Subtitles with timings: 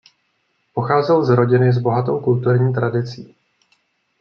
[0.73, 3.35] Pocházel z rodiny s bohatou kulturní tradicí.